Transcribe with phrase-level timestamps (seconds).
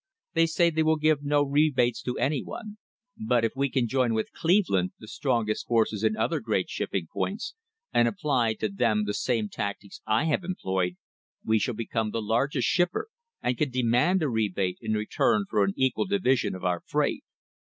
[0.33, 2.79] They say they will give no rebates to anyone,
[3.19, 7.53] but if we can join with Cleveland the strongest forces in other great shipping points,
[7.93, 10.97] and apply to them the same tactics I have employed,
[11.45, 13.09] we shall become the largest shipper,
[13.43, 17.23] and can demand a rebate in return for an equal division of our freight.